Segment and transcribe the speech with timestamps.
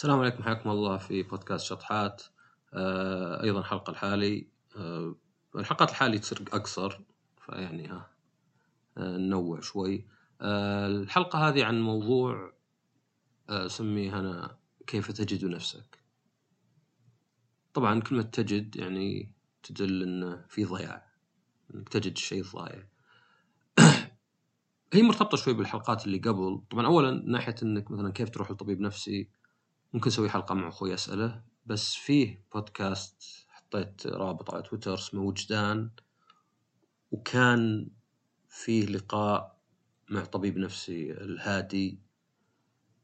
[0.00, 2.22] السلام عليكم حياكم الله في بودكاست شطحات.
[2.74, 4.48] آه أيضا حلقة الحالي.
[4.76, 5.14] آه
[5.56, 7.00] الحلقات الحالي تصير أقصر
[7.46, 8.10] فيعني ها
[8.98, 10.06] آه ننوع شوي.
[10.40, 12.52] الحلقة هذه عن موضوع
[13.48, 15.98] آه اسميه أنا كيف تجد نفسك.
[17.74, 19.32] طبعا كلمة تجد يعني
[19.62, 21.06] تدل انه في ضياع
[21.90, 22.86] تجد الشيء الضايع
[24.92, 26.62] هي مرتبطة شوي بالحلقات اللي قبل.
[26.70, 29.39] طبعا اولا ناحية إنك مثلا كيف تروح لطبيب نفسي
[29.92, 31.42] ممكن أسوي حلقة مع أخوي أسأله.
[31.66, 35.90] بس فيه بودكاست حطيت رابط على تويتر اسمه وجدان.
[37.10, 37.90] وكان
[38.48, 39.60] فيه لقاء
[40.10, 42.00] مع طبيب نفسي الهادي.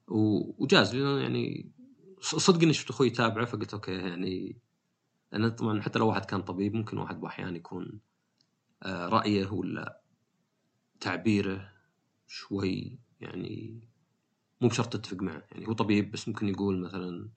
[0.09, 1.71] وجاز لي يعني
[2.21, 4.61] صدق إني شفت أخوي يتابعه فقلت أوكي يعني
[5.33, 8.01] لأن طبعا حتى لو واحد كان طبيب ممكن واحد بأحيان يكون
[8.83, 10.01] آه، رأيه ولا
[11.01, 11.73] تعبيره
[12.27, 13.81] شوي يعني
[14.61, 15.43] مو بشرط تتفق معه.
[15.53, 17.29] يعني هو طبيب بس ممكن يقول مثلا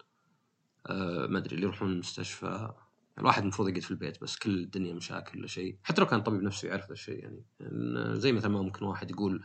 [0.88, 2.74] آه ما أدري اللي يروحون المستشفى يعني
[3.20, 5.78] الواحد المفروض يقعد في البيت بس كل الدنيا مشاكل ولا شيء.
[5.84, 7.46] حتى لو كان طبيب نفسي يعرف ذا الشيء يعني.
[7.60, 9.44] يعني زي مثلا ما ممكن واحد يقول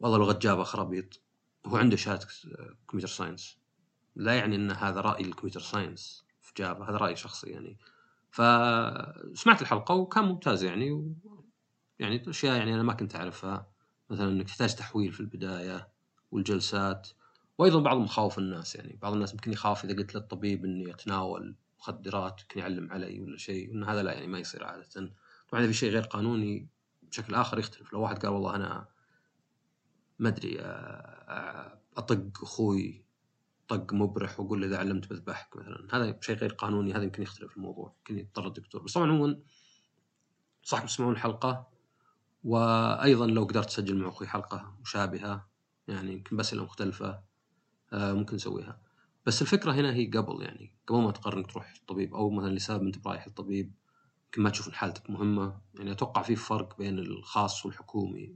[0.00, 1.20] والله لغة جافا خرابيط
[1.66, 2.26] هو عنده شهادة
[2.88, 3.58] computer science.
[4.16, 7.78] لا يعني إن هذا رأي ال computer science في جافا هذا رأي شخصي يعني.
[8.30, 11.14] فسمعت الحلقة وكان ممتاز يعني و...
[11.98, 13.70] يعني أشياء يعني أنا ما كنت أعرفها.
[14.10, 15.93] مثلا إنك تحتاج تحويل في البداية.
[16.34, 17.08] والجلسات.
[17.58, 22.40] وأيضا بعض مخاوف الناس يعني بعض الناس ممكن يخاف إذا قلت للطبيب إني أتناول مخدرات
[22.40, 25.12] يمكن يعلم علي ولا شيء وإن هذا لا يعني ما يصير عادة.
[25.48, 26.68] طبعا إذا في شيء غير قانوني
[27.02, 27.92] بشكل آخر يختلف.
[27.92, 28.88] لو واحد قال والله أنا
[30.18, 33.04] ما أدري آه، آه، أطق أخوي
[33.68, 35.88] طق مبرح واقول له إذا علمت بذبحك مثلا.
[35.92, 37.94] هذا شيء غير قانوني هذا يمكن يختلف الموضوع.
[37.98, 38.82] يمكن يضطر الدكتور.
[38.82, 39.40] بس طبعا عموما
[40.62, 41.68] صح تسمعون الحلقة.
[42.44, 45.53] وأيضا لو قدرت تسجل مع أخوي حلقة مشابهة
[45.88, 47.22] يعني يمكن باسئله مختلفة
[47.92, 48.80] آه، ممكن نسويها.
[49.26, 52.82] بس الفكرة هنا هي قبل يعني قبل ما تقرر إنك تروح الطبيب أو مثلا لسبب
[52.82, 53.74] أنت برايح الطبيب
[54.24, 55.60] يمكن ما تشوف حالتك مهمة.
[55.74, 58.34] يعني أتوقع في فرق بين الخاص والحكومي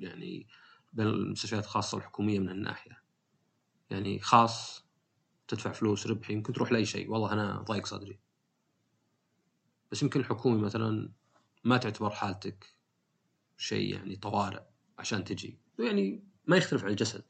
[0.00, 0.46] يعني
[0.92, 3.02] بين المستشفيات الخاصة والحكومية من هالناحية.
[3.90, 4.84] يعني خاص
[5.48, 7.10] تدفع فلوس ربحي يمكن تروح لأي شيء.
[7.10, 8.18] والله أنا ضايق صدري.
[9.92, 11.12] بس يمكن الحكومي مثلا
[11.64, 12.74] ما تعتبر حالتك
[13.56, 14.62] شيء يعني طوارئ
[14.98, 15.58] عشان تجي.
[15.78, 17.24] يعني ما يختلف عن الجسد.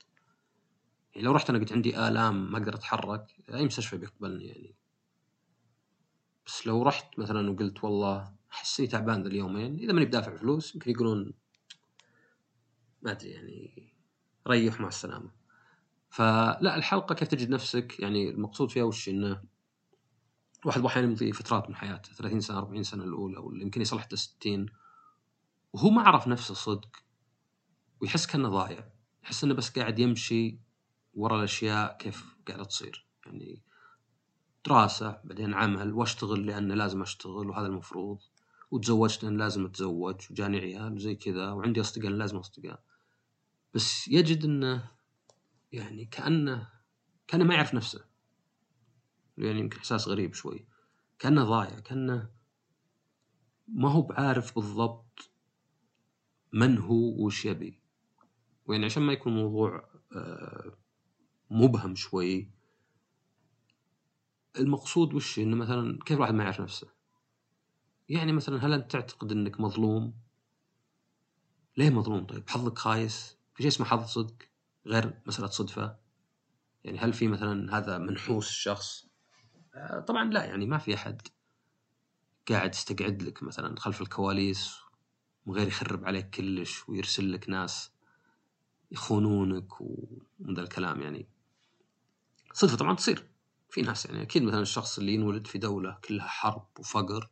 [1.14, 4.74] يعني لو رحت أنا قلت عندي آلام ما أقدر أتحرك أي مستشفى بيقبلني يعني.
[6.46, 10.74] بس لو رحت مثلا وقلت والله أحس إني تعبان ذا اليومين إذا ماني بدافع فلوس
[10.74, 11.32] يمكن يقولون
[13.02, 13.92] ما أدري يعني
[14.48, 15.30] ريح مع السلامة.
[16.10, 19.42] فلا الحلقة كيف تجد نفسك؟ يعني المقصود فيها وش؟ إنه
[20.64, 24.16] واحد أحيانا يمضي فترات من حياته 30 سنة 40 سنة الأولى ولا يمكن يصل حتى
[24.16, 24.66] 60
[25.72, 26.96] وهو ما عرف نفسه صدق
[28.00, 28.97] ويحس كأنه ضايع.
[29.24, 30.58] يحس إنه بس قاعد يمشي
[31.14, 33.06] ورا الأشياء كيف قاعدة تصير.
[33.26, 33.62] يعني
[34.66, 38.18] دراسة بعدين عمل وأشتغل لأن لازم أشتغل وهذا المفروض.
[38.70, 42.82] وتزوجت لأن لازم أتزوج وجاني عيال وزي كذا وعندي أصدقاء لازم أصدقاء.
[43.74, 44.90] بس يجد إنه
[45.72, 46.68] يعني كأنه
[47.26, 48.04] كأنه ما يعرف نفسه.
[49.38, 50.66] يعني يمكن إحساس غريب شوي.
[51.18, 52.30] كأنه ضايع كأنه
[53.68, 55.30] ما هو بعارف بالضبط
[56.52, 57.80] من هو وش يبي.
[58.68, 60.72] ويعني عشان ما يكون الموضوع آه،
[61.50, 62.50] مبهم شوي
[64.58, 66.88] المقصود وش؟ إنه مثلا كيف الواحد ما يعرف نفسه؟
[68.08, 70.14] يعني مثلا هل أنت تعتقد إنك مظلوم؟
[71.76, 74.36] ليه مظلوم؟ طيب حظك خايس؟ في شيء اسمه حظ صدق؟
[74.86, 75.96] غير مسألة صدفة؟
[76.84, 79.06] يعني هل في مثلا هذا منحوس الشخص
[79.74, 81.22] آه، طبعا لا يعني ما في أحد
[82.48, 84.76] قاعد يستقعد لك مثلا خلف الكواليس
[85.46, 87.97] من غير يخرب عليك كلش ويرسل لك ناس.
[88.90, 91.28] يخونونك ومن ذا الكلام يعني.
[92.52, 93.28] صدفة طبعا تصير.
[93.70, 97.30] في ناس يعني أكيد مثلا الشخص اللي ينولد في دولة كلها حرب وفقر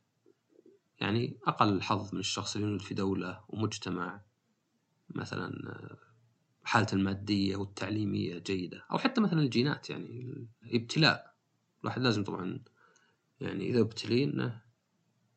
[1.01, 4.21] يعني أقل حظ من الشخص اللي ينولد في دولة ومجتمع
[5.11, 5.51] مثلا
[6.65, 11.35] حالته المادية والتعليمية جيدة أو حتى مثلا الجينات يعني ابتلاء
[11.81, 12.61] الواحد لازم طبعا
[13.41, 14.63] يعني إذا ابتلي إنه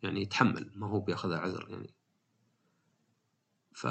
[0.03, 1.93] يعني يتحمل ما هو بيأخذها عذر يعني.
[3.73, 3.87] ف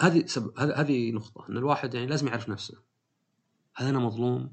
[0.00, 0.58] هذه سب...
[0.58, 2.82] هذه نقطة أن الواحد يعني لازم يعرف نفسه
[3.74, 4.52] هل أنا مظلوم؟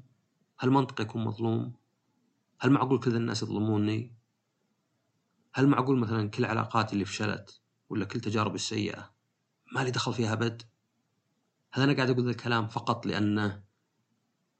[0.58, 1.72] هل منطقي يكون مظلوم؟
[2.60, 4.14] هل معقول كل الناس يظلموني؟
[5.54, 9.10] هل معقول مثلا كل علاقاتي اللي فشلت ولا كل تجاربي السيئة
[9.72, 10.62] ما لي دخل فيها أبد؟
[11.72, 13.62] هل أنا قاعد أقول ذا الكلام فقط لأنه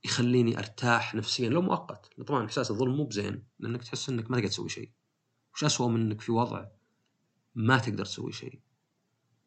[0.05, 4.49] يخليني أرتاح نفسيا لو مؤقت طبعا إحساس الظلم مو بزين لأنك تحس أنك ما تقدر
[4.49, 4.93] تسوي شيء
[5.55, 6.67] وش أسوأ من أنك في وضع
[7.55, 8.61] ما تقدر تسوي شيء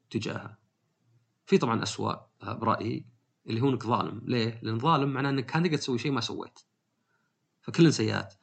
[0.10, 0.61] تجاهه
[1.46, 3.06] في طبعا أسوأ برأيي
[3.48, 4.22] اللي هو إنك ظالم.
[4.26, 6.60] ليه؟ لأن ظالم معناه إنك كان تقدر تسوي شيء ما سويت.
[7.62, 8.34] فكلن سيئات.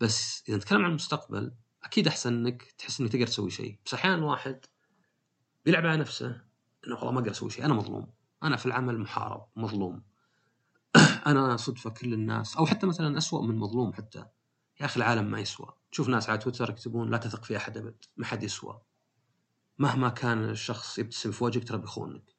[0.00, 3.78] بس إذا نتكلم عن المستقبل أكيد أحسن إنك تحس إنك تقدر تسوي شيء.
[3.86, 4.66] بس أحيانا واحد
[5.64, 6.40] بيلعب على نفسه
[6.86, 8.12] إنه والله ما أقدر أسوي شيء أنا مظلوم.
[8.42, 10.02] أنا في العمل محارب مظلوم.
[11.26, 12.56] أنا صدفة كل الناس.
[12.56, 14.24] أو حتى مثلا أسوأ من مظلوم حتى.
[14.80, 15.74] يا أخي العالم ما يسوى.
[15.92, 18.04] تشوف ناس على تويتر يكتبون لا تثق في أحد أبد.
[18.16, 18.80] ما حد يسوى.
[19.78, 22.36] مهما كان الشخص يبتسم في وجهك ترى بيخونك.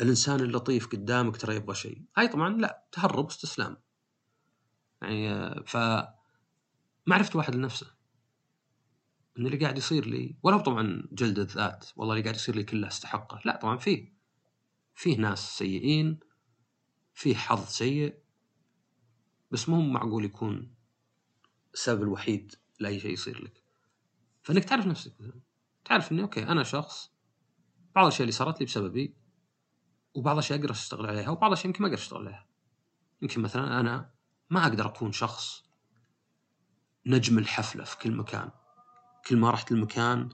[0.00, 2.02] الإنسان اللطيف قدامك ترى يبغى شيء.
[2.16, 3.76] هاي طبعا لا تهرب واستسلام.
[5.02, 5.76] يعني ف
[7.08, 7.94] عرفت واحد لنفسه.
[9.38, 12.88] إن اللي قاعد يصير لي ولو طبعا جلد الذات والله اللي قاعد يصير لي كله
[12.88, 13.40] استحقه.
[13.44, 14.12] لا طبعا فيه.
[14.94, 16.20] فيه ناس سيئين
[17.14, 18.18] فيه حظ سيء
[19.50, 20.74] بس مو معقول يكون
[21.74, 23.62] السبب الوحيد لأي شيء يصير لك.
[24.42, 25.12] فإنك تعرف نفسك.
[25.84, 27.10] تعرف إني أوكي أنا شخص
[27.94, 29.16] بعض الأشياء اللي صارت لي بسببي
[30.14, 32.46] وبعض الأشياء أقدر أشتغل عليها وبعض الأشياء يمكن ما أقدر أشتغل عليها.
[33.22, 34.10] يمكن مثلا أنا
[34.50, 35.64] ما أقدر أكون شخص
[37.06, 38.50] نجم الحفلة في كل مكان.
[39.26, 40.28] كل ما رحت المكان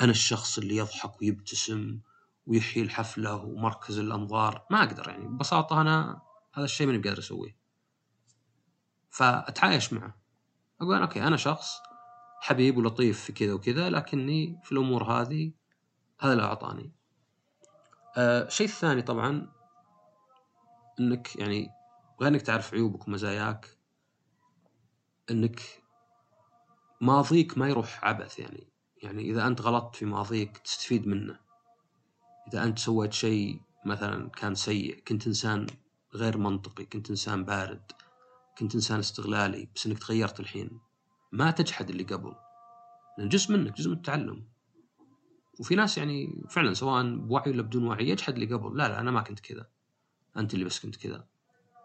[0.00, 2.00] أنا الشخص اللي يضحك ويبتسم
[2.46, 4.66] ويحيي الحفلة ومركز الأنظار.
[4.70, 6.22] ما أقدر يعني ببساطة أنا
[6.54, 7.56] هذا الشيء ماني بقادر أسويه.
[9.10, 10.16] فأتعايش معه.
[10.80, 11.78] أقول أوكي أنا شخص
[12.40, 15.52] حبيب ولطيف في كذا وكذا لكني في الأمور هذه
[16.20, 16.92] هذا اللي أعطاني.
[18.18, 19.52] الشيء آه الثاني طبعا
[21.00, 21.68] إنك يعني
[22.20, 23.76] غير انك تعرف عيوبك ومزاياك
[25.30, 25.60] إنك
[27.00, 28.72] ماضيك ما يروح عبث يعني.
[29.02, 31.38] يعني إذا أنت غلطت في ماضيك تستفيد منه.
[32.48, 35.66] إذا أنت سويت شيء مثلا كان سيء كنت إنسان
[36.14, 37.92] غير منطقي كنت إنسان بارد
[38.58, 40.80] كنت إنسان استغلالي بس إنك تغيرت الحين.
[41.36, 42.34] ما تجحد اللي قبل.
[43.18, 44.44] لأن جزء منك جزء من التعلم.
[45.60, 48.76] وفي ناس يعني فعلا سواء بوعي ولا بدون وعي يجحد اللي قبل.
[48.76, 49.66] لا لا أنا ما كنت كذا.
[50.36, 51.26] أنت اللي بس كنت كذا.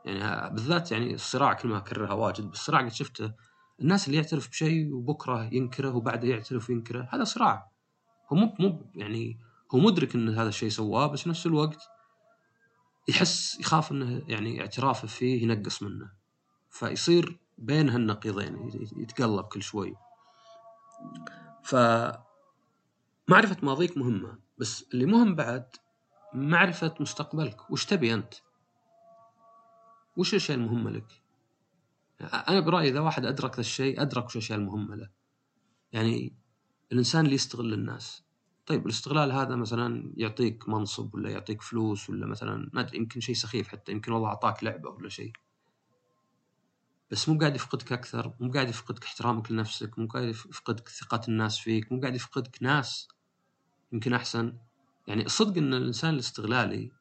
[0.06, 3.34] يعني بالذات يعني الصراع كل ما أكررها واجد بس الصراع قد شفته.
[3.82, 7.72] الناس اللي يعترف بشيء وبكرة ينكره وبعده يعترف وينكره هذا صراع.
[8.30, 9.40] هو مو مو يعني
[9.72, 11.88] هو مدرك إن هذا الشيء سواه بس نفس الوقت
[13.08, 16.12] يحس يخاف إنه يعني اعترافه فيه ينقص منه.
[16.70, 19.96] فيصير بين هالنقيضين يتقلب كل شوي.
[21.64, 21.76] ف
[23.28, 25.76] معرفة ماضيك مهمة بس اللي مهم بعد
[26.34, 27.72] معرفة مستقبلك.
[27.72, 28.34] وش تبي أنت؟
[30.18, 31.22] وش الأشياء المهمة لك؟
[32.22, 35.10] أنا برأيي إذا واحد أدرك ذا الشيء أدرك وش الأشياء المهمة له.
[35.92, 36.36] يعني
[36.92, 38.24] الإنسان اللي يستغل الناس.
[38.66, 43.36] طيب الاستغلال هذا مثلا يعطيك منصب ولا يعطيك فلوس ولا مثلا ما أدري يمكن شيء
[43.36, 45.32] سخيف حتى يمكن والله أعطاك لعبة ولا شيء.
[47.12, 51.60] بس مو قاعد يفقدك أكثر مو قاعد يفقدك احترامك لنفسك مو قاعد يفقدك ثقة الناس
[51.60, 53.08] فيك مو قاعد يفقدك ناس
[53.92, 54.58] يمكن أحسن.
[55.08, 56.92] يعني الصدق إن الإنسان الاستغلالي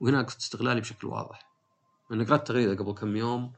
[0.00, 1.48] وهنا اقصد استغلالي بشكل واضح.
[2.12, 3.52] أنا قرأت تغريدة قبل كم يوم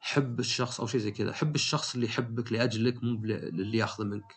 [0.00, 4.34] حب الشخص أو شيء زي كذا حب الشخص اللي يحبك لأجلك مو للي يأخذه منك.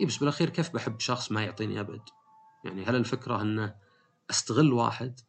[0.00, 2.02] إي بس بالأخير كيف بحب شخص ما يعطيني أبد؟
[2.64, 3.74] يعني هل الفكرة إنه
[4.30, 5.20] أستغل واحد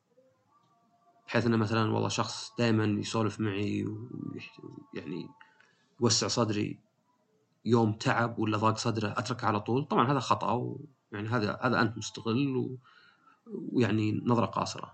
[1.28, 5.30] بحيث إنه مثلا والله شخص دائما يسولف معي ويعني
[6.02, 6.80] يوسع صدري
[7.66, 9.86] يوم تعب ولا ضاق صدره أتركه على طول.
[9.86, 12.78] طبعا هذا خطأ ويعني هذا هذا أنت مستغل و...
[13.48, 14.94] ويعني نظرة قاصرة.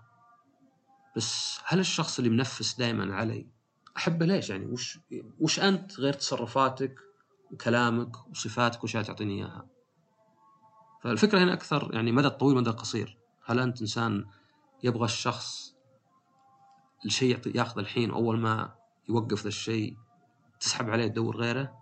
[1.16, 3.46] بس هل الشخص اللي منفس دائما علي
[3.96, 4.98] أحبه ليش؟ يعني وش
[5.40, 7.00] وش أنت غير تصرفاتك
[7.50, 9.66] وكلامك وصفاتك واشياء تعطيني إياها؟
[11.02, 14.26] فالفكرة هنا أكثر يعني مدى الطويل مدى القصير هل أنت إنسان
[14.82, 15.73] يبغى الشخص
[17.04, 18.74] الشيء ياخذ الحين أول ما
[19.08, 19.96] يوقف ذا الشيء
[20.60, 21.78] تسحب عليه تدور غيره.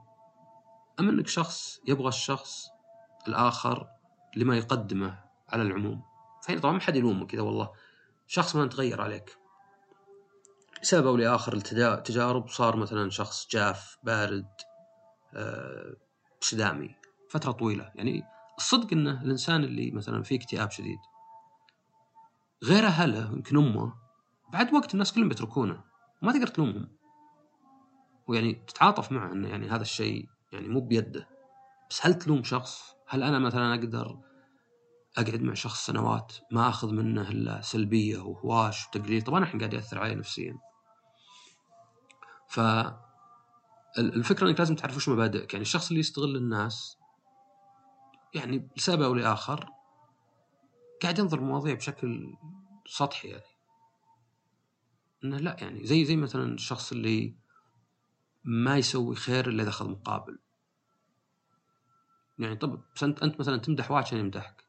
[1.01, 2.69] ام إنك شخص يبغى الشخص
[3.29, 3.89] الآخر
[4.37, 6.03] لما يقدمه على العموم.
[6.43, 7.73] فهنا طبعا ما حد يلومك اذا والله.
[8.27, 9.39] شخص ما تغير عليك.
[10.83, 14.49] لسبب أو لاخر التجارب صار مثلا شخص جاف بارد
[16.41, 16.95] صدامي.
[17.31, 17.93] فترة طويلة.
[17.95, 18.23] يعني
[18.59, 20.99] الصدق إنه الإنسان اللي مثلا فيه اكتئاب شديد.
[22.65, 24.02] غير أهله يمكن أمه
[24.53, 25.85] بعد وقت الناس كلهم بيتركونه
[26.23, 26.89] ما تقدر تلومهم.
[28.27, 31.29] ويعني تتعاطف معه انه يعني هذا الشيء يعني مو بيده.
[31.91, 34.19] بس هل تلوم شخص؟ هل أنا مثلا أقدر
[35.19, 39.99] أقعد مع شخص سنوات ما أخذ منه إلا سلبية وهواش وتقليل؟ طبعا الحين قاعد يأثر
[39.99, 40.59] علي نفسيا.
[42.49, 42.61] ف
[43.99, 45.55] الفكرة إنك لازم تعرف وش مبادئك.
[45.55, 46.99] يعني الشخص اللي يستغل الناس
[48.35, 49.71] يعني لسبب أو لآخر
[51.03, 52.37] قاعد ينظر المواضيع بشكل
[52.87, 53.52] سطحي يعني.
[55.25, 57.35] إنه لا يعني زي زي مثلا الشخص اللي
[58.45, 60.39] ما يسوي خير إلا إذا اخذ مقابل.
[62.39, 64.65] يعني طب أنت أنت مثلا تمدح واحد عشان يمدحك.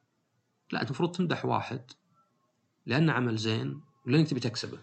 [0.72, 1.90] لا أنت المفروض تمدح واحد
[2.86, 4.78] لأنه عمل زين ولانك تبي تكسبه.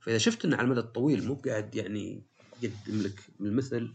[0.00, 2.22] فإذا شفت إنه على المدى الطويل مو قاعد يعني
[2.62, 3.94] يقدم لك بالمثل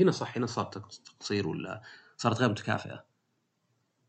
[0.00, 1.82] هنا صح هنا صار تقصير ولا
[2.16, 3.04] صارت غير متكافئة.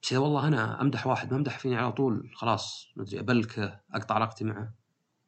[0.02, 3.80] بس إذا والله أنا أمدح واحد ما أمدح فيني على طول خلاص ما أدري أبلكه
[3.94, 4.74] أقطع علاقتي معه.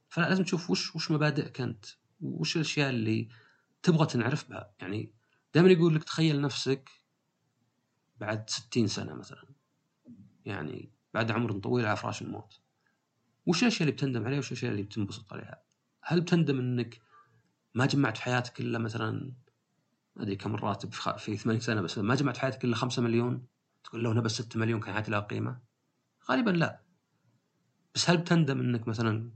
[0.09, 1.85] فلا لازم تشوف وش وش مبادئك انت
[2.21, 3.29] وش الأشياء اللي
[3.83, 4.71] تبغى تنعرف بها.
[4.79, 5.13] يعني
[5.53, 6.89] دائما يقول لك تخيل نفسك
[8.17, 9.45] بعد ستين سنة مثلا.
[10.45, 12.59] يعني بعد عمر طويل على فراش الموت.
[13.45, 15.63] وش الأشياء اللي بتندم عليها وش الأشياء اللي بتنبسط عليها؟
[16.01, 17.01] هل بتندم إنك
[17.73, 19.33] ما جمعت في حياتك إلا مثلا
[20.17, 23.45] أدري كم الراتب في 80 سنة بس ما جمعت في حياتك إلا 5 مليون؟
[23.83, 25.59] تقول لو نبى 6 مليون كان حياتي لها قيمة؟
[26.29, 26.81] غالبا لا.
[27.95, 29.31] بس هل بتندم إنك مثلا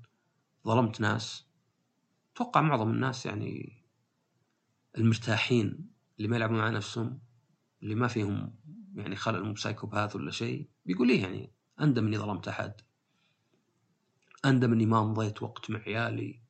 [0.68, 1.46] ظلمت ناس.
[2.34, 3.84] أتوقع معظم الناس يعني
[4.98, 7.20] المرتاحين اللي ما يلعبون مع نفسهم
[7.84, 8.56] اللي ما فيهم
[8.96, 9.56] يعني خلل مو
[10.16, 11.52] ولا شيء بيقول ليه يعني
[11.82, 12.82] اندم اني ظلمت أحد.
[14.46, 16.42] اندم اني ما مضيت وقت مع عيالي.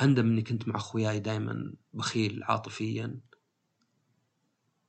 [0.00, 3.20] اندم اني كنت مع أخوياي دائما بخيل عاطفيا.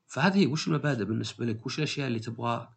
[0.07, 2.69] فهذه وش المبادئ بالنسبة لك؟ وش الأشياء اللي تبغى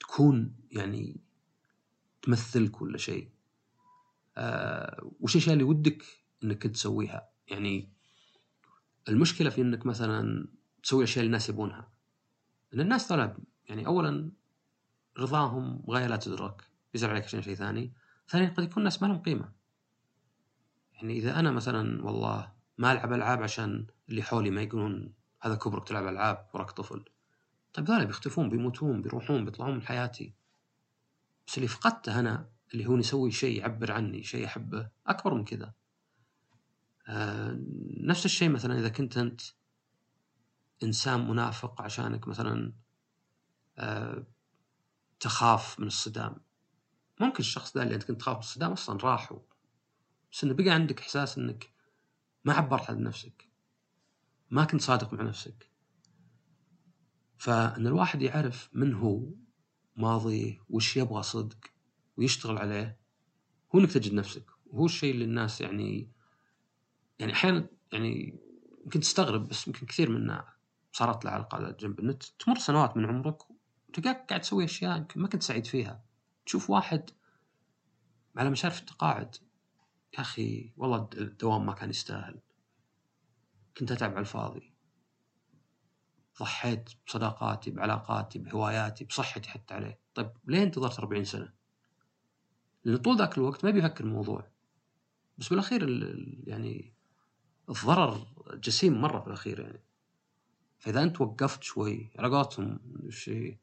[0.00, 1.20] تكون يعني
[2.22, 3.30] تمثلك ولا شيء؟
[5.20, 6.04] وش الاشياء اللي ودك
[6.44, 7.28] إنك تسويها.
[7.48, 7.88] يعني
[9.08, 10.48] المشكلة في إنك مثلا
[10.82, 11.88] تسوي الأشياء اللي الناس يبونها.
[12.74, 13.36] ان الناس طلب
[13.68, 14.30] يعني اولا
[15.18, 16.70] رضاهم غايه لا تدرك.
[16.94, 17.92] يزعل عليك عشان شيء ثاني.
[18.28, 19.52] ثانيا قد يكون الناس ما لهم قيمة.
[20.94, 25.88] يعني إذا أنا مثلا والله ما ألعب ألعاب عشان اللي حولي ما يقولون هذا كبرك
[25.88, 27.04] تلعب ألعاب وراك طفل.
[27.72, 30.34] طيب ذولا بيختفون بيموتون بيروحون بيطلعون من حياتي.
[31.46, 35.74] بس اللي فقدته أنا اللي هو يسوي شيء يعبر عني شيء أحبه أكبر من كذا.
[37.08, 37.58] آه
[38.00, 39.40] نفس الشيء مثلا إذا كنت أنت
[40.82, 42.72] إنسان منافق عشانك مثلا
[43.78, 44.26] آه
[45.20, 46.36] تخاف من الصدام.
[47.20, 49.32] ممكن الشخص ذا اللي أنت كنت تخاف من الصدام أصلا راح
[50.32, 51.70] بس إنه بقى عندك إحساس إنك
[52.44, 53.48] ما عبرت عن نفسك.
[54.50, 55.70] ما كنت صادق مع نفسك.
[57.38, 59.22] فإن الواحد يعرف من هو
[59.96, 61.58] ماضيه وش يبغى صدق.
[62.20, 63.00] ويشتغل عليه
[63.74, 64.44] هو انك تجد نفسك.
[64.66, 66.10] وهو الشيء اللي الناس يعني
[67.18, 68.38] يعني أحيانا يعني
[68.84, 70.48] يمكن تستغرب بس يمكن كثير منا
[70.92, 72.00] صارت له على على جنب.
[72.00, 76.04] النت تمر سنوات من عمرك وتلقاك قاعد تسوي أشياء يمكن ما كنت سعيد فيها.
[76.46, 77.10] تشوف واحد
[78.36, 79.36] على مشارف التقاعد
[80.14, 82.40] يا أخي والله الدوام ما كان يستاهل.
[83.76, 84.72] كنت أتعب على الفاضي.
[86.40, 90.00] ضحيت بصداقاتي بعلاقاتي بهواياتي بصحتي حتى عليه.
[90.14, 91.59] طيب ليه انتظرت 40 سنة؟
[92.84, 94.50] لأن طول ذاك الوقت ما بيفكر الموضوع.
[95.38, 95.88] بس بالأخير
[96.46, 96.94] يعني
[97.68, 99.84] الضرر جسيم مرة بالأخير يعني.
[100.78, 103.58] فإذا أنت وقفت شوي على قولتهم شيء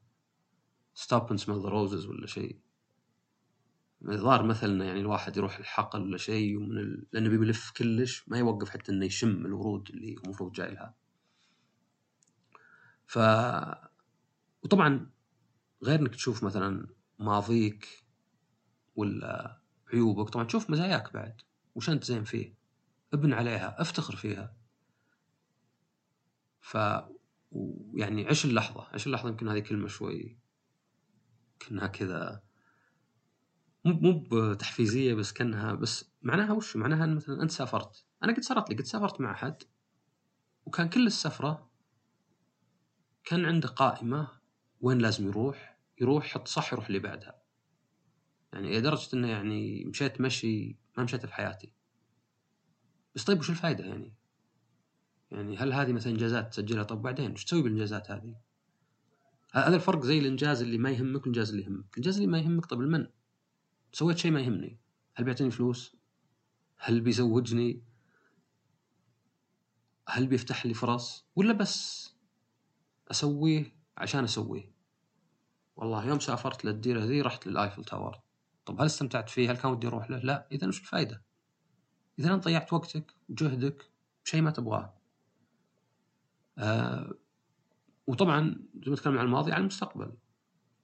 [0.93, 2.59] stop and smell the roses ولا شيء
[4.05, 7.07] ظهر مثلنا يعني الواحد يروح الحقل ولا شيء ومن ال...
[7.13, 10.95] لأنه بيلف كلش ما يوقف حتى إنه يشم الورود اللي المفروض جاي لها.
[13.05, 13.19] ف
[14.63, 15.09] وطبعا
[15.83, 16.87] غير إنك تشوف مثلا
[17.19, 18.06] ماضيك
[18.97, 19.61] ولا
[19.93, 21.41] عيوبك طبعا تشوف مزاياك بعد
[21.75, 22.53] وش أنت زين فيه؟
[23.13, 24.55] ابني عليها افتخر فيها.
[26.61, 26.77] ف
[27.93, 30.37] يعني عيش اللحظة عيش اللحظة يمكن هذه كلمة شوي
[31.59, 32.43] كأنها كذا
[33.85, 38.05] مو مو بتحفيزية بس كأنها بس معناها وش؟ معناها إن مثلا أنت سافرت.
[38.23, 39.63] أنا قد صارت لي قد سافرت مع أحد
[40.65, 41.69] وكان كل السفرة
[43.23, 44.27] كان عنده قائمة
[44.81, 47.46] وين لازم يروح يروح يحط صح يروح اللي بعدها.
[48.57, 51.71] يعني لدرجه إنه يعني مشيت مشي ما مشيت في حياتي.
[53.15, 54.13] بس طيب وش الفائده يعني؟
[55.31, 58.35] يعني هل هذه مثلا إنجازات تسجلها؟ طب بعدين وش تسوي بالإنجازات هذه؟
[59.53, 62.81] هذا الفرق زي الإنجاز اللي ما يهمك والإنجاز اللي يهمك؟ الإنجاز اللي ما يهمك طب
[62.81, 63.07] المهم؟
[63.91, 64.79] سويت شيء ما يهمني.
[65.15, 65.95] هل بيعطيني فلوس؟
[66.77, 67.83] هل بيزوجني؟
[70.07, 72.09] هل بيفتح لي فرص؟ ولا بس
[73.11, 74.71] أسويه عشان أسويه؟
[75.75, 78.26] والله يوم سافرت للديرة ذي رحت لل Eiffel Tower.
[78.67, 80.47] طب هل استمتعت فيه؟ هل كان ودي أروح له؟ لا.
[80.51, 81.21] اذا وش الفائده
[82.19, 83.91] اذا أنت ضيعت وقتك وجهدك
[84.25, 84.93] بشيء ما تبغاه.
[86.57, 87.13] آه
[88.07, 90.13] وطبعا زي ما تكلمنا عن الماضي عن المستقبل.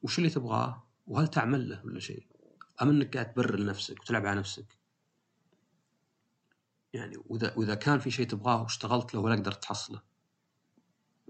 [0.01, 2.27] وش اللي تبغاه؟ وهل تعمل له ولا شيء؟
[2.81, 4.77] أم إنك قاعد تبرر لنفسك وتلعب على نفسك؟
[6.93, 10.01] يعني وإذا وإذا كان في شيء تبغاه واشتغلت له ولا قدرت تحصله.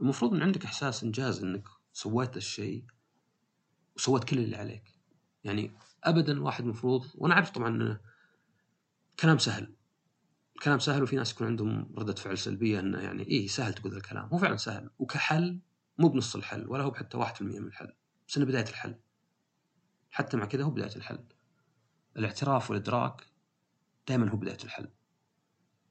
[0.01, 2.85] المفروض إن عندك إحساس إنجاز إنك سويت الشيء
[3.95, 4.92] وسويت كل اللي عليك.
[5.43, 5.71] يعني
[6.03, 7.99] ابدا واحد مفروض وأنا اعرف طبعا
[9.19, 9.75] كلام سهل.
[10.63, 14.25] كلام سهل وفي ناس يكون عندهم ردة فعل سلبية إنه يعني إيه سهل تقول الكلام.
[14.25, 15.59] هو فعلا سهل وكحل
[15.97, 17.93] مو بنص الحل ولا هو حتى 1% من الحل.
[18.27, 18.95] بس إنه بداية الحل.
[20.11, 21.19] حتى مع كذا هو بداية الحل.
[22.17, 23.27] الاعتراف والإدراك
[24.07, 24.89] دائما هو بداية الحل.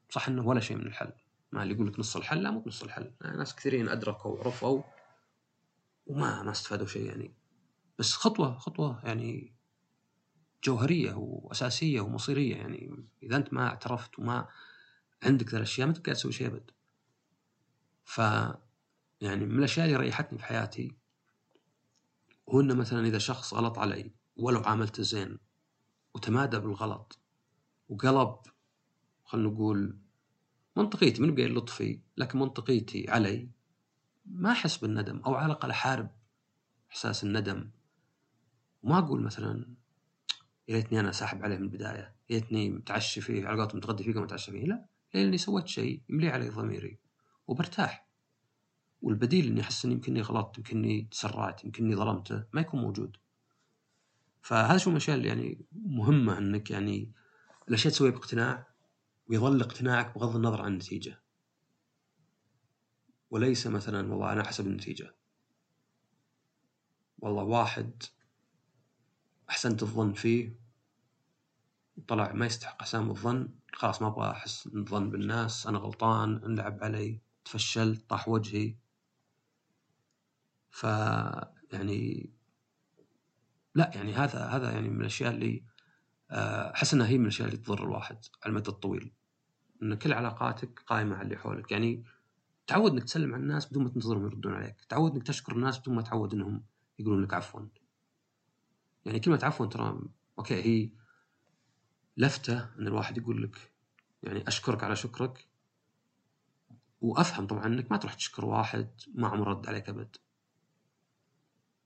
[0.09, 1.11] صح إنه ولا شيء من الحل.
[1.51, 3.11] ما اللي يقول لك نص الحل لا مو نص الحل.
[3.21, 4.83] ناس كثيرين أدركوا وعرفوا
[6.07, 7.33] وما ما استفادوا شيء يعني.
[7.99, 9.53] بس خطوة خطوة يعني
[10.63, 12.55] جوهرية وأساسية ومصيرية.
[12.55, 14.47] يعني إذا أنت ما اعترفت وما
[15.23, 16.71] عندك ذا الأشياء ما تقدر تسوي شيء أبد.
[18.05, 18.17] ف
[19.21, 20.95] يعني من الأشياء اللي ريحتني في حياتي
[22.49, 25.39] هو انه مثلا إذا شخص غلط علي ولو عاملته زين
[26.13, 27.19] وتمادى بالغلط
[27.89, 28.35] وقلب
[29.25, 29.97] خلينا نقول
[30.77, 33.49] منطقيتي من بقى لطفي لكن منطقيتي علي
[34.25, 36.09] ما أحس بالندم أو على الأقل أحارب
[36.91, 37.69] إحساس الندم.
[38.83, 39.65] وما أقول مثلا
[40.67, 44.21] يا ريتني أنا ساحب عليه من البداية يا ريتني متعشي فيه على قولتهم متغدي فيه
[44.21, 46.99] متعشى فيه لا لاني سويت شيء يملي علي ضميري
[47.47, 48.07] وبرتاح.
[49.01, 53.17] والبديل إني أحس إني يمكنني غلطت يمكنني تسرعت يمكنني ظلمته ما يكون موجود.
[54.41, 57.11] فهذا شو من الأشياء اللي يعني مهمة إنك يعني
[57.69, 58.67] الاشياء تسويها باقتناع
[59.27, 61.21] ويظل اقتناعك بغض النظر عن النتيجة.
[63.31, 65.15] وليس مثلا والله أنا حسب النتيجة.
[67.19, 68.03] والله واحد
[69.53, 70.59] أحسنت الظن فيه.
[72.07, 73.49] طلع ما يستحق حسام الظن.
[73.73, 75.67] خلاص ما أبغى أحس الظن بالناس.
[75.67, 76.43] أنا غلطان.
[76.45, 77.21] انلعب علي.
[77.45, 78.09] تفشلت.
[78.09, 78.75] طاح وجهي.
[80.69, 80.83] ف
[81.73, 82.29] يعني
[83.75, 85.63] لا يعني هذا هذا يعني من الأشياء اللي
[86.31, 89.13] آه، أحس إنها هي من الأشياء اللي تضر الواحد على المدى الطويل.
[89.83, 91.71] إن كل علاقاتك قائمة على اللي حولك.
[91.71, 92.03] يعني
[92.67, 94.85] تعود إنك تسلم على الناس بدون ما تنتظرهم يردون عليك.
[94.89, 96.63] تعود إنك تشكر الناس بدون ما تعود إنهم
[96.99, 97.61] يقولون لك عفوا.
[99.05, 100.01] يعني كلمة عفوا ترى
[100.39, 100.89] أوكي هي
[102.17, 103.71] لفتة إن الواحد يقول لك
[104.23, 105.47] يعني أشكرك على شكرك.
[107.01, 110.15] وأفهم طبعا إنك ما تروح تشكر واحد ما عمره رد عليك أبد.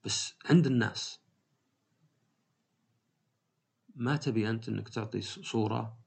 [0.05, 1.19] بس عند الناس
[3.95, 5.97] ما تبي أنت إنك تعطي صورة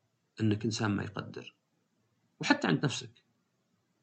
[0.41, 1.55] إنك إنسان ما يقدر.
[2.41, 3.11] وحتى عند نفسك.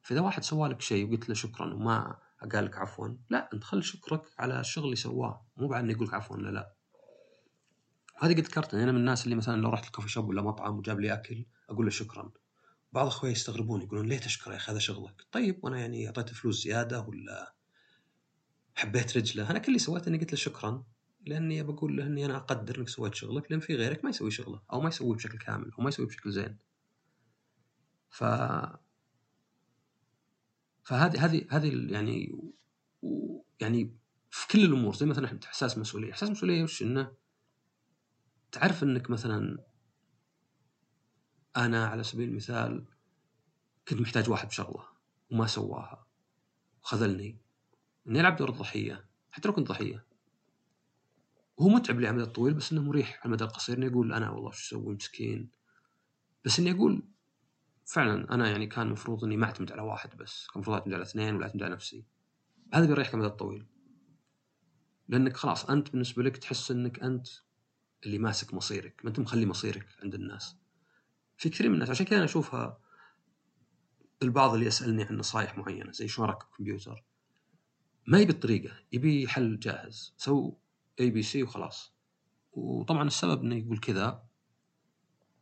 [0.02, 2.20] فإذا واحد سوى لك شيء وقلت له شكرا وما
[2.52, 5.46] قال لك عفوا لا أنت خل شكرك على الشغل اللي سواه.
[5.58, 6.77] مو بعد إنه يقول لك عفوا لا لا.
[8.22, 11.00] وهذه قد ذكرت أنا من الناس اللي مثلا لو رحت الكوفي شوب ولا مطعم وجاب
[11.00, 12.32] لي أكل أقول له شكرا.
[12.94, 15.26] بعض اخوياي يستغربون يقولون ليه تشكر؟ يا أخي هذا شغلك.
[15.32, 17.54] طيب وأنا يعني أعطيته فلوس زيادة ولا
[18.76, 20.84] حبيت رجله؟ أنا كل اللي سويته إني قلت له شكرا
[21.26, 24.62] لأني بقول له إني أنا أقدر إنك سويت شغلك لأن في غيرك ما يسوي شغله
[24.74, 26.58] أو ما يسويه بشكل كامل أو ما يسويه بشكل زين.
[28.10, 28.24] ف
[30.84, 32.40] فهذه هذه هذه يعني
[33.60, 33.96] يعني
[34.30, 37.12] في كل الأمور زي مثلا احساس مسؤولية، احساس مسؤولية وش؟ إنه
[38.58, 39.64] تعرف إنك مثلا
[41.58, 42.86] أنا على سبيل المثال
[43.88, 44.88] كنت محتاج واحد بشغلة
[45.32, 46.08] وما سواها
[46.84, 47.38] وخذلني
[48.08, 50.06] إني ألعب دور الضحية حتى لو كنت ضحية.
[51.58, 53.78] وهو متعب لي على المدى الطويل بس إنه مريح على المدى القصير.
[53.78, 55.50] إني أقول أنا والله شو أسوي مسكين.
[56.46, 57.04] بس إني أقول
[57.86, 61.04] فعلا أنا يعني كان المفروض إني ما أعتمد على واحد بس كان المفروض أعتمد على
[61.04, 62.06] اثنين ولا أعتمد على نفسي.
[62.74, 63.66] هذا بيريحك على المدى الطويل.
[65.08, 67.28] لأنك خلاص أنت بالنسبة لك تحس إنك أنت
[68.06, 70.56] اللي ماسك مصيرك ما أنت مخلي مصيرك عند الناس.
[71.38, 72.80] في كثير من الناس عشان كذا أنا أشوفها
[74.24, 77.04] البعض اللي يسألني عن نصائح معينة زي شلون اركب كمبيوتر؟
[78.08, 80.54] ما يبي الطريقة يبي حل جاهز سو
[81.00, 81.94] A B C وخلاص.
[82.52, 84.24] وطبعا السبب إنه يقول كذا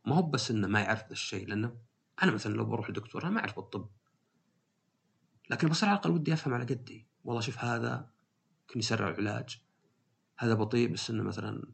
[0.06, 1.76] ما هو بس إنه ما يعرف ذا الشيء لأنه
[2.22, 3.88] أنا مثلا لو بروح لدكتور أنا ما أعرف الطب.
[5.50, 7.06] لكن بس على الأقل ودي أفهم على قدي.
[7.24, 8.10] والله شوف هذا
[8.60, 9.60] ممكن يسرع العلاج.
[10.38, 11.72] هذا بطيء بس إنه مثلا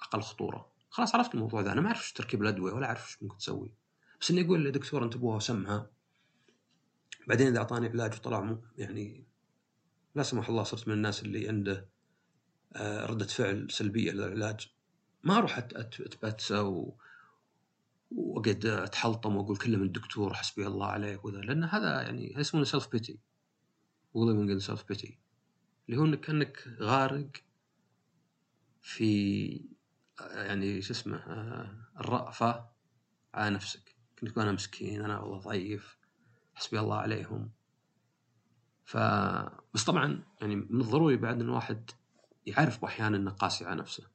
[0.00, 0.72] أقل خطورة.
[0.90, 1.72] خلاص عرفت الموضوع ذا.
[1.72, 3.74] أنا ما اعرف تركيب الأدوية ولا اعرف إيش ممكن تسوي.
[4.20, 5.90] بس اني أقول لدكتور انتبهوها وسمها
[7.26, 9.26] بعدين إذا أعطاني علاج وطلع يعني
[10.14, 11.88] لا سمح الله صرت من الناس اللي عنده
[12.76, 14.72] آه، ردة فعل سلبية للعلاج.
[15.24, 16.96] ما أروح أتبتسى و...
[18.10, 21.38] وأقعد أتحلطم وأقول كله من الدكتور حسبي الله عليه وذا.
[21.38, 23.18] لأن هذا يعني يسمونه self pity
[24.14, 25.18] من self pity
[25.88, 27.30] اللي هو انك كانك غارق
[28.82, 29.60] في
[30.20, 32.70] يعني شو اسمه آه، الرأفة
[33.34, 33.96] على نفسك.
[34.18, 35.98] كنت أنا مسكين أنا والله ضعيف
[36.54, 37.50] حسبي الله عليهم.
[38.84, 38.96] ف
[39.74, 41.90] بس طبعا يعني من الضروري بعد إن الواحد
[42.46, 44.06] يعرف أحيانا إنه قاسي على نفسه.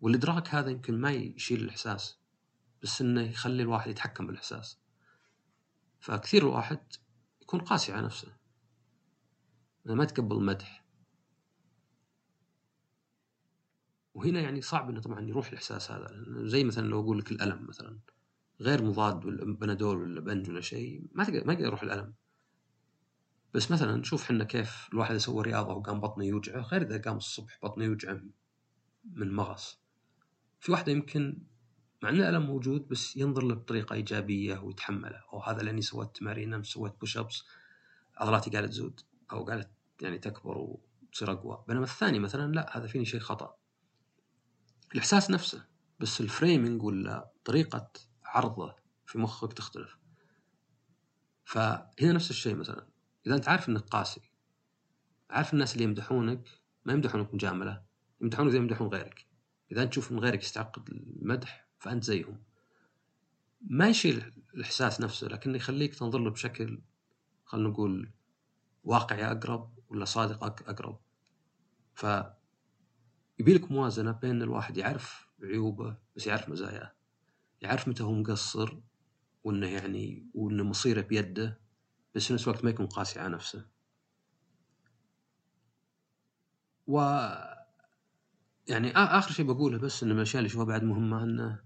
[0.00, 2.18] والإدراك هذا يمكن ما يشيل الإحساس
[2.82, 4.78] بس إنه يخلي الواحد يتحكم بالإحساس.
[6.00, 6.80] فكثير الواحد
[7.42, 8.36] يكون قاسي على نفسه.
[9.84, 10.83] ما يتقبل المدح
[14.14, 17.98] وهنا يعني صعب إنه طبعا يروح الإحساس هذا زي مثلا لو أقول لك الألم مثلا
[18.60, 19.20] غير مضاد
[19.60, 22.14] بنادول ولا بنج ولا شيء ما تقدر ما يقدر يروح الألم.
[23.54, 27.58] بس مثلا نشوف حنا كيف الواحد يسوي رياضة وقام بطنه يوجعه غير إذا قام الصبح
[27.62, 28.20] بطنه يوجعه
[29.04, 29.80] من مغص.
[30.60, 31.38] في واحدة يمكن
[32.02, 35.20] مع إن الألم موجود بس ينظر له بطريقة إيجابية ويتحمله.
[35.32, 37.44] أو هذا لأني سويت تمارين امس سويت push ups
[38.16, 39.00] عضلاتي قاعدة تزود
[39.32, 41.64] أو قاعدة يعني تكبر وتصير أقوى.
[41.68, 43.56] بينما الثاني مثلا لا هذا فيني شيء خطأ.
[44.94, 45.64] الإحساس نفسه
[46.00, 47.90] بس ال framing ولا طريقة
[48.24, 48.76] عرضه
[49.06, 49.98] في مخك تختلف.
[51.44, 52.86] فهنا نفس الشيء مثلا
[53.26, 54.20] إذا أنت عارف إنك قاسي
[55.30, 56.48] عارف الناس اللي يمدحونك
[56.84, 57.82] ما يمدحونك مجامله
[58.20, 59.26] يمدحونك زي يمدحون غيرك.
[59.72, 62.42] إذا أنت تشوف إن غيرك يستعقد المدح فأنت زيهم.
[63.60, 66.82] ما يشيل الإحساس نفسه لكنه يخليك تنظر له بشكل
[67.44, 68.10] خلينا نقول
[68.84, 71.00] واقعي أقرب ولا صادق أقرب.
[71.94, 72.06] ف
[73.38, 76.92] يبي لك موازنة بين الواحد يعرف عيوبه بس يعرف مزاياه.
[77.60, 78.78] يعرف متى هو مقصر
[79.44, 81.60] وإنه يعني وإنه مصيره بيده
[82.14, 83.66] بس في نفس الوقت ما يكون قاسي على نفسه.
[86.86, 87.00] و
[88.68, 91.64] يعني آخر شيء بقوله بس ان من الأشياء اللي اشوفها بعد مهمة إنه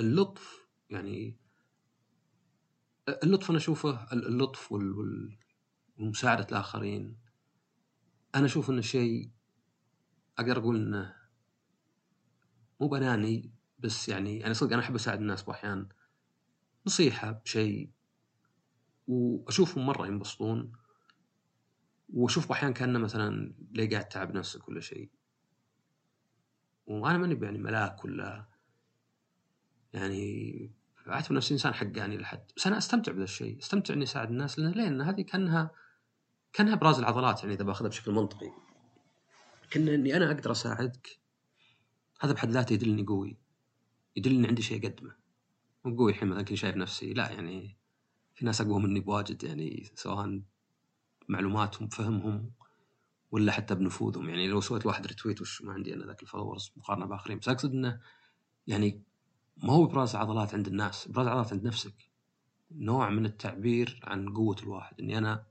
[0.00, 1.36] اللطف يعني
[3.22, 4.74] اللطف أنا أشوفه اللطف
[5.98, 7.16] ومساعدة الآخرين.
[8.34, 9.30] أنا أشوف إنه شيء
[10.38, 11.14] أقدر أقول إنه
[12.80, 15.88] مو بناني بس يعني يعني صدق أنا أحب أساعد الناس باحيان
[16.86, 17.90] نصيحة بشيء
[19.08, 20.72] وأشوفهم مرة ينبسطون
[22.14, 25.10] وأشوف باحيان كأنه مثلا ليه قاعد تعب نفسك ولا شيء
[26.86, 28.44] وأنا ماني يعني ملاك ولا
[29.92, 30.70] يعني
[31.08, 34.72] أعتبر نفسي إنسان حقاني لحد بس أنا أستمتع بهذا الشيء أستمتع إني أساعد الناس لأن؟
[34.72, 35.70] لأن هذه كأنها
[36.52, 38.65] كأنها ابراز العضلات يعني إذا بأخذها بشكل منطقي
[39.70, 41.18] كان إني أنا أقدر أساعدك.
[42.20, 43.36] هذا بحد ذاته يدلني قوي.
[44.16, 45.16] يدلني عندي شيء أقدمه.
[45.84, 47.12] مو قوي الحين مثلا كني شايف نفسي.
[47.12, 47.76] لا يعني
[48.34, 50.40] في ناس أقوى مني بواجد يعني سواء
[51.28, 52.52] معلوماتهم فهمهم
[53.30, 54.28] ولا حتى بنفوذهم.
[54.28, 57.38] يعني لو سويت واحد retweet وش ما عندي أنا ذاك ال followers مقارنة بآخرين.
[57.38, 58.00] بس أقصد إنه
[58.66, 59.02] يعني
[59.56, 61.06] ما هو ابراز عضلات عند الناس.
[61.06, 62.10] ابراز عضلات عند نفسك.
[62.70, 65.00] نوع من التعبير عن قوة الواحد.
[65.00, 65.46] إني أنا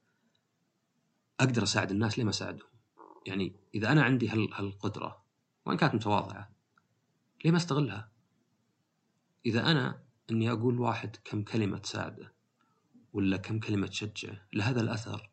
[1.40, 2.75] أقدر أساعد الناس ليه ما أساعدهم؟
[3.26, 5.24] يعني إذا أنا عندي هالقدرة
[5.66, 6.52] وإن كانت متواضعة
[7.46, 8.12] ليه ما أستغلها
[9.46, 12.34] إذا أنا إني أقول واحد كم كلمة تساعده
[13.14, 15.30] ولا كم كلمة تشجعه لهذا الأثر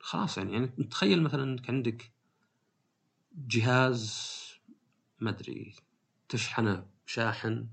[0.00, 2.12] خلاص يعني يعني تخيل مثلا إنك عندك
[3.32, 4.28] جهاز
[5.20, 5.74] ما أدري
[6.28, 7.68] تشحنه بشاحن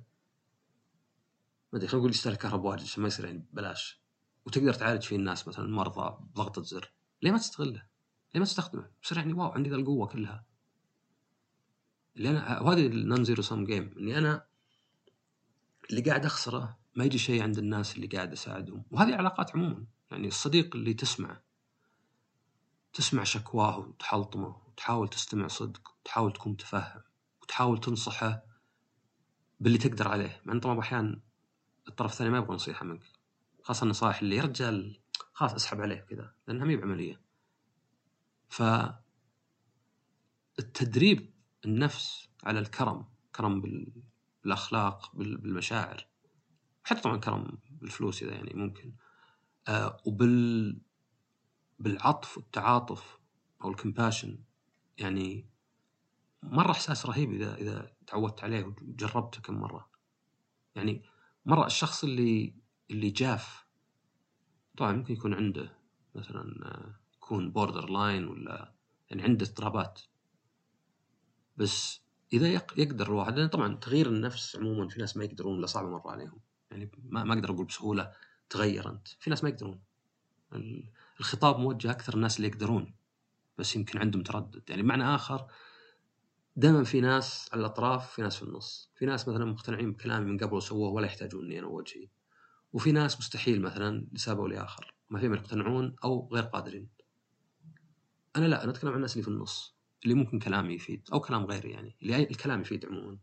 [1.74, 4.00] ما أدري خلينا نقول يستهلك كهرباء واجد عشان ما يصير يعني ببلاش
[4.46, 7.88] وتقدر تعالج فيه الناس مثلا مرضى بضغطة زر ليه ما تستغله؟
[8.40, 10.46] ما تستخدمه؟ يصير يعني wow عندي ذا القوة كلها.
[12.18, 14.46] اللي أنا وهذه ال non zero sum game إني أنا
[15.90, 18.84] اللي قاعد أخسره ما يجي شيء عند الناس اللي قاعد أساعدهم.
[18.92, 19.86] وهذه علاقات عموما.
[20.12, 21.42] يعني الصديق اللي تسمعه
[22.94, 27.02] تسمع شكواه وتحلطمه وتحاول تستمع صدق وتحاول تكون متفهم
[27.42, 28.44] وتحاول تنصحه
[29.60, 30.42] باللي تقدر عليه.
[30.46, 31.20] مع إن طبعا أحيانا
[31.88, 33.04] الطرف الثاني ما يبغى نصيحة منك.
[33.64, 35.00] خاصة النصائح اللي يا رجال
[35.34, 37.25] خلاص اسحب عليه كذا لأنها ما بعملية.
[38.50, 38.64] ف
[40.60, 41.34] التدريب
[41.66, 43.06] النفس على الكرم
[43.36, 43.62] كرم
[44.44, 46.08] بالأخلاق بالمشاعر.
[46.84, 48.94] حتى طبعا كرم بالفلوس إذا يعني ممكن.
[49.68, 50.78] آه وبال
[51.80, 53.20] بالعطف والتعاطف
[53.64, 54.38] أو الكمباشن
[54.98, 55.50] يعني
[56.44, 59.90] مرة إحساس رهيب إذا إذا تعودت عليه وجربته كم مرة.
[60.76, 61.04] يعني
[61.46, 62.54] مرة الشخص اللي
[62.92, 63.66] اللي جاف
[64.78, 65.78] طبعا ممكن يكون عنده
[66.16, 68.74] مثلا آه، يكون borderline ولا
[69.10, 70.02] يعني عنده اضطرابات.
[71.58, 72.02] بس
[72.34, 76.12] إذا يقدر الواحد لأن طبعا تغيير النفس عموما في ناس ما يقدرون ولا صعب مرة
[76.12, 76.40] عليهم.
[76.72, 78.12] يعني ما أقدر أقول بسهولة
[78.50, 79.08] تغير أنت.
[79.08, 79.82] في ناس ما يقدرون.
[81.20, 82.96] الخطاب موجه أكثر الناس اللي يقدرون
[83.58, 84.64] بس يمكن عندهم تردد.
[84.70, 85.48] يعني بمعنى آخر
[86.56, 88.92] دائما في ناس على الأطراف في ناس في النص.
[88.96, 92.08] في ناس مثلا مقتنعين بكلامي من قبل وسووه ولا يحتاجون اني أنا وجهي
[92.74, 94.94] وفي ناس مستحيل مثلا لسبب أو لآخر.
[95.10, 96.95] ما فيهم يقتنعون أو غير قادرين.
[98.36, 101.46] أنا لا أنا أتكلم عن الناس اللي في النص اللي ممكن كلامي يفيد أو كلام
[101.46, 103.18] غيري يعني اللي الكلام يفيد عموما.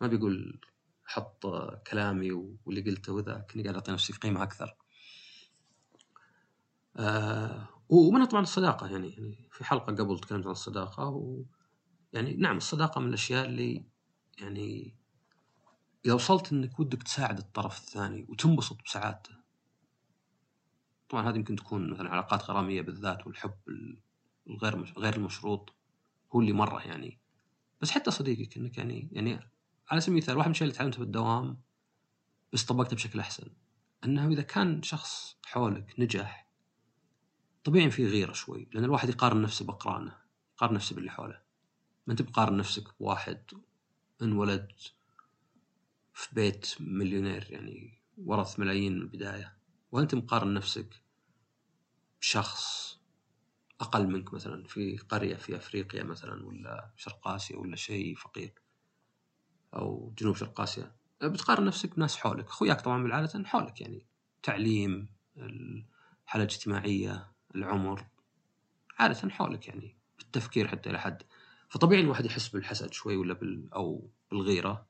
[0.00, 0.60] ما بيقول
[1.04, 1.46] حط
[1.90, 4.76] كلامي واللي قلته وذا كني قاعد أعطي نفسي قيمة أكثر.
[6.96, 11.42] آه ومنها طبعا الصداقة يعني يعني في حلقة قبل تكلمت عن الصداقة و
[12.12, 13.84] يعني نعم الصداقة من الأشياء اللي
[14.38, 14.94] يعني
[16.06, 19.30] إذا وصلت إنك ودك تساعد الطرف الثاني وتنبسط بسعادته
[21.08, 23.54] طبعا هذه يمكن تكون مثلا علاقات غرامية بالذات والحب
[24.98, 25.74] غير المشروط.
[26.32, 27.20] هو اللي مرة يعني.
[27.80, 29.40] بس حتى صديقك انك يعني يعني
[29.90, 31.60] على سبيل المثال واحد من الاشياء اللي تعلمتها بالدوام
[32.52, 33.50] بس طبقتها بشكل أحسن
[34.04, 36.50] أنه إذا كان شخص حولك نجح
[37.64, 40.16] طبيعي في غيرة شوي لأن الواحد يقارن نفسه باقرانه
[40.54, 41.40] يقارن نفسه باللي حوله.
[42.06, 43.42] ما أنت بقارن نفسك بواحد
[44.22, 44.72] انولد
[46.14, 49.56] في بيت مليونير يعني ورث ملايين من البداية
[49.92, 51.02] وأنت مقارن نفسك
[52.20, 52.99] بشخص
[53.80, 58.52] أقل منك مثلا في قرية في أفريقيا مثلا ولا شرق آسيا ولا شيء فقير
[59.74, 60.92] أو جنوب شرق آسيا.
[61.22, 62.46] بتقارن نفسك بناس حولك.
[62.46, 64.06] أخوياك طبعا بالعادة حولك يعني
[64.42, 68.06] تعليم الحالة الاجتماعية العمر
[68.98, 71.22] عادة حولك يعني بالتفكير حتى إلى حد.
[71.68, 74.86] فطبيعي الواحد يحس بالحسد شوي ولا بال أو بالغيرة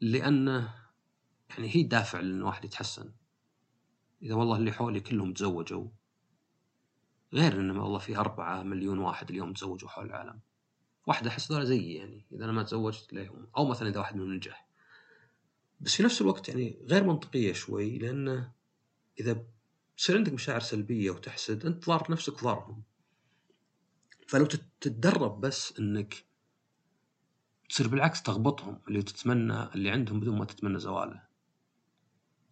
[0.00, 0.74] لأنه
[1.50, 3.12] يعني هي دافع لأن الواحد يتحسن.
[4.22, 5.88] إذا والله اللي حولي كلهم تزوجوا
[7.36, 10.40] غير إن والله في أربعة مليون واحد اليوم تزوجوا حول العالم.
[11.06, 14.32] واحدة أحس ذولا زيي يعني إذا أنا ما تزوجت ليهم أو مثلا إذا واحد منهم
[14.32, 14.68] نجح.
[15.80, 18.52] بس في نفس الوقت يعني غير منطقية شوي لأنه
[19.20, 19.44] إذا
[19.96, 22.82] تصير عندك مشاعر سلبية وتحسد أنت ضار نفسك وضارهم
[24.28, 24.46] فلو
[24.80, 26.24] تتدرب بس أنك
[27.68, 31.22] تصير بالعكس تغبطهم اللي تتمنى اللي عندهم بدون ما تتمنى زواله.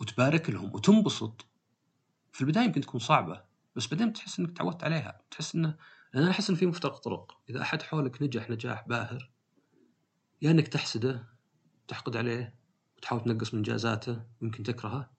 [0.00, 1.46] وتبارك لهم وتنبسط.
[2.32, 3.44] في البداية يمكن تكون صعبة.
[3.76, 5.20] بس بعدين تحس إنك تعودت عليها.
[5.30, 5.76] تحس إنه
[6.14, 7.40] أنا أحس إن في مفترق طرق.
[7.50, 9.30] إذا أحد حولك نجح نجاح باهر.
[10.42, 11.28] يا إنك تحسده
[11.88, 12.58] تحقد عليه
[12.96, 15.10] وتحاول تنقص من انجازاته يمكن تكرهه.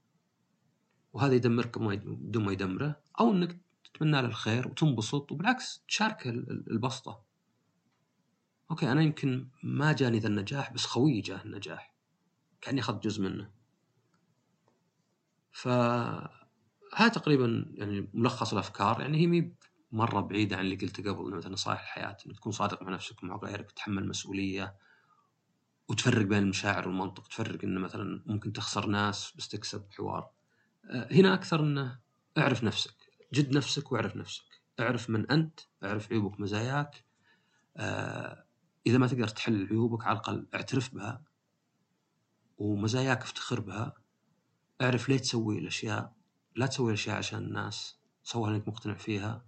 [1.14, 3.02] وهذا يدمرك بدون ما يدمره.
[3.20, 7.24] أو إنك تتمنى له الخير وتنبسط وبالعكس تشاركه البسطة.
[8.72, 11.96] أوكي أنا يمكن ما جاني ذا النجاح بس خويي جاه النجاح.
[12.62, 13.52] كأني أخذت جزء منه.
[15.52, 15.68] ف
[16.96, 19.54] هذا تقريبا يعني ملخص الأفكار يعني هي مي
[19.92, 23.36] مرة بعيدة عن اللي قلته قبل مثلا نصائح الحياة إنك تكون صادق مع نفسك ومع
[23.36, 24.76] غيرك تتحمل مسؤولية
[25.88, 30.30] وتفرق بين المشاعر والمنطق تفرق إنه مثلا ممكن تخسر ناس بس تكسب حوار.
[30.90, 32.00] آه، هنا أكثر إنه
[32.38, 32.96] اعرف نفسك
[33.34, 34.62] جد نفسك واعرف نفسك.
[34.80, 37.06] اعرف من أنت اعرف عيوبك مزاياك.
[37.78, 38.46] آه،
[38.88, 41.24] إذا ما تقدر تحل عيوبك على الأقل اعترف بها
[42.58, 43.94] ومزاياك افتخر بها.
[44.82, 46.15] اعرف ليه تسوي الأشياء
[46.56, 49.46] لا تسوي الاشياء عشان الناس سوها لأنك مقتنع فيها.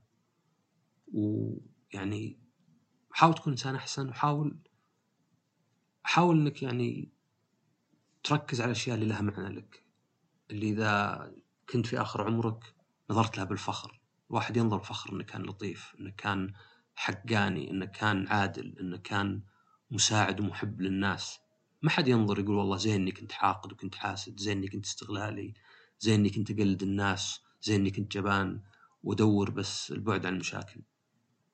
[1.13, 2.39] ويعني
[3.11, 4.57] حاول تكون إنسان أحسن وحاول
[6.03, 7.11] حاول إنك يعني
[8.23, 9.83] تركز على الأشياء اللي لها معنى لك.
[10.51, 11.33] اللي إذا
[11.69, 12.75] كنت في آخر عمرك
[13.09, 14.01] نظرت لها بالفخر.
[14.29, 16.53] الواحد ينظر بفخر إنه كان لطيف إنه كان
[16.95, 19.41] حقاني إنه كان عادل إنه كان
[19.91, 21.39] مساعد ومحب للناس.
[21.81, 25.53] ما حد ينظر يقول والله زين إني كنت حاقد وكنت حاسد زين إني كنت استغلالي.
[25.99, 28.61] زي اني كنت اقلد الناس زي اني كنت جبان
[29.03, 30.81] وادور بس البعد عن المشاكل.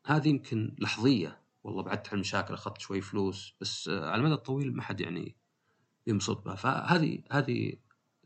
[0.05, 4.81] هذه يمكن لحظية والله بعدت عن المشاكل أخذت شوي فلوس بس على المدى الطويل ما
[4.81, 5.35] حد يعني
[6.07, 6.55] ينبسط بها.
[6.55, 7.73] فهذه هذه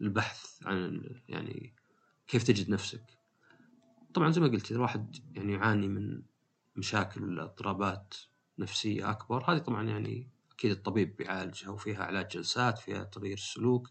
[0.02, 1.76] البحث عن يعني
[2.28, 3.04] كيف تجد نفسك.
[4.14, 6.22] طبعا زي ما قلت إذا الواحد يعني يعاني من
[6.76, 8.14] مشاكل ولا اضطرابات
[8.60, 13.90] نفسية أكبر هذه طبعا يعني أكيد الطبيب بيعالجها وفيها علاج جلسات فيها تغيير السلوك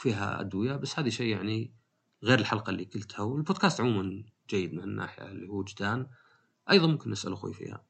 [0.00, 1.74] وفيها أدوية بس هذه شيء يعني
[2.22, 6.06] غير الحلقة اللي قلتها والبودكاست عموما جيد من الناحيه اللي هو وجدان
[6.70, 7.84] أيضا ممكن نسأل أخوي فيها.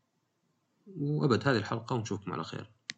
[0.87, 2.71] وأبد هذه الحلقة ونشوفكم على خير.